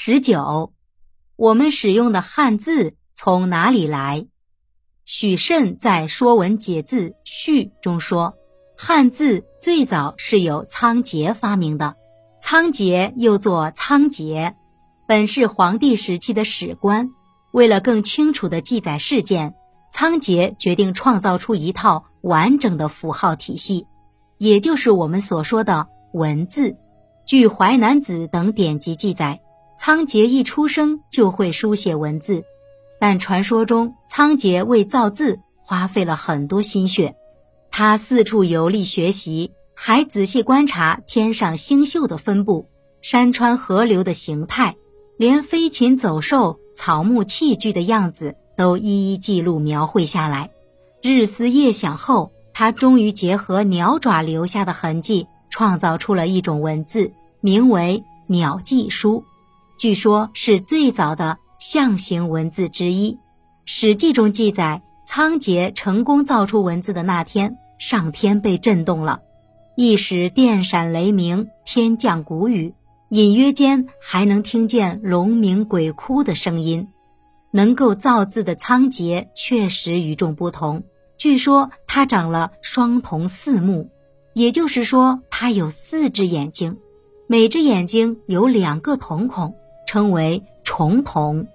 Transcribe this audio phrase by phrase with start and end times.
[0.00, 0.72] 十九，
[1.34, 4.28] 我们使用的汉字从哪里来？
[5.04, 8.36] 许慎在《说文解字序》中说，
[8.76, 11.96] 汉字最早是由仓颉发明的。
[12.40, 14.54] 仓颉又作仓颉，
[15.08, 17.10] 本是黄帝时期的史官。
[17.50, 19.56] 为了更清楚地记载事件，
[19.92, 23.84] 仓颉决定创造出一套完整的符号体系，
[24.38, 26.76] 也就是我们所说的文字。
[27.26, 29.40] 据《淮南子》等典籍记载。
[29.78, 32.42] 仓颉一出生就会书写文字，
[32.98, 37.14] 但传说中仓颉为造字花费了很多心血。
[37.70, 42.68] 他四处游历学习，还仔细观察天上星宿的分布、
[43.00, 44.74] 山川河流的形态，
[45.16, 50.50] 连飞禽走兽、草木器具的样子都一一记录描绘下来。
[51.00, 59.20] 日思夜想后，他终于结合鸟爪留下的痕迹，创造出了一种文字，名为《鸟迹书》。
[59.78, 63.12] 据说，是最早的象形文字之一。
[63.64, 69.20] 《史记》中记载，仓颉成功造出文字的那天，上天被震动了，
[69.76, 72.74] 一时电闪雷鸣，天降谷雨，
[73.10, 76.88] 隐约间还能听见龙鸣鬼哭的声音。
[77.52, 80.82] 能够造字的仓颉确实与众不同。
[81.16, 83.88] 据说他长了双瞳四目，
[84.34, 86.76] 也就是说，他有四只眼睛，
[87.28, 89.54] 每只眼睛有两个瞳孔。
[89.88, 91.46] 称为重瞳，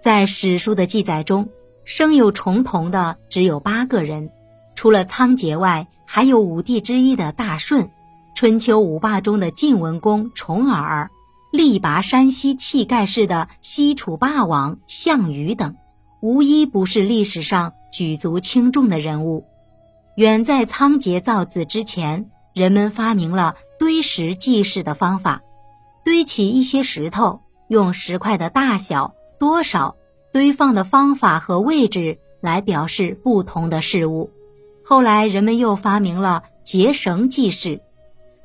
[0.00, 1.50] 在史书的记载中，
[1.84, 4.30] 生有重瞳的只有八个人，
[4.74, 7.90] 除了仓颉外，还有五帝之一的大舜，
[8.34, 11.10] 春秋五霸中的晋文公重耳，
[11.52, 15.76] 力拔山兮气盖世的西楚霸王项羽等，
[16.22, 19.44] 无一不是历史上举足轻重的人物。
[20.16, 25.42] 远在仓颉造字之前，人们发明了堆石记事的方法，
[26.06, 27.40] 堆起一些石头。
[27.72, 29.96] 用石块的大小、多少、
[30.30, 34.30] 堆放的方法和位置来表示不同的事物。
[34.84, 37.80] 后来人们又发明了结绳记事，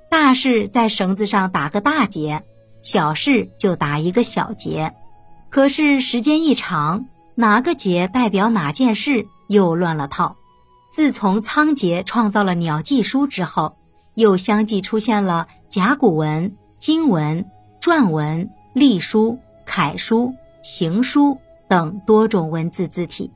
[0.10, 2.42] 大事在绳子上打个大结，
[2.82, 4.94] 小事就打一个小结。
[5.50, 7.04] 可是时间一长，
[7.36, 10.38] 哪个结代表哪件事又乱了套。
[10.90, 13.76] 自从仓颉创造了鸟记书之后，
[14.16, 17.46] 又相继出现了甲骨文、金文、
[17.82, 18.50] 篆文。
[18.78, 23.32] 隶书、楷书、行书等多种文字字体，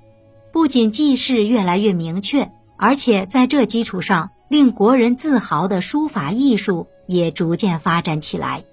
[0.51, 8.63] 不仅记事越来越明确，而且在这基础上，令国人自豪的书法艺术也逐渐发展起来。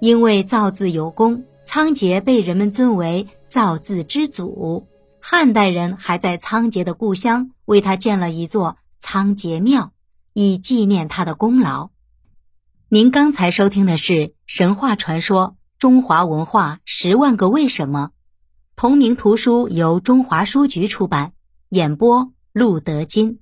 [0.00, 4.86] 因为造字有功，仓颉被人们尊为造字之祖。
[5.20, 9.92] 汉代人还在仓颉的故乡为他建了一座仓颉庙，
[10.32, 11.90] 以纪念他的功劳。
[12.88, 15.57] 您刚才收听的是神话传说。
[15.78, 18.10] 中华文化十万个为什么，
[18.74, 21.34] 同名图书由中华书局出版，
[21.68, 23.38] 演播陆德金。